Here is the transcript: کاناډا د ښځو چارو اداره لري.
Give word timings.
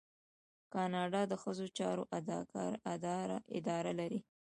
کاناډا 0.73 1.21
د 1.31 1.33
ښځو 1.41 1.67
چارو 1.77 2.03
اداره 2.93 3.91
لري. 3.99 4.19